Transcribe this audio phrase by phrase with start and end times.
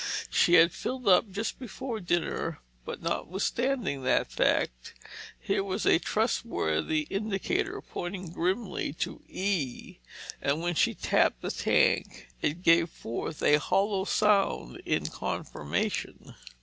[0.31, 4.95] She had filled up just before dinner, but notwithstanding that fact,
[5.39, 9.99] here was a trustworthy indicator pointing grimly to "E";
[10.41, 16.33] and when she tapped the tank, it gave forth a hollow sound in confirmation.